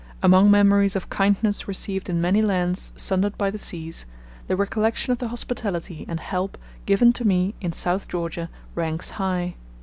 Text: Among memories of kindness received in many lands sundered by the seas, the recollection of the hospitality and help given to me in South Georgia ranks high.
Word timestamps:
Among 0.23 0.49
memories 0.49 0.95
of 0.95 1.11
kindness 1.11 1.67
received 1.67 2.09
in 2.09 2.19
many 2.19 2.41
lands 2.41 2.91
sundered 2.95 3.37
by 3.37 3.51
the 3.51 3.59
seas, 3.59 4.07
the 4.47 4.55
recollection 4.55 5.11
of 5.11 5.19
the 5.19 5.27
hospitality 5.27 6.07
and 6.09 6.19
help 6.19 6.57
given 6.87 7.13
to 7.13 7.23
me 7.23 7.53
in 7.61 7.71
South 7.71 8.07
Georgia 8.07 8.49
ranks 8.73 9.11
high. 9.21 9.57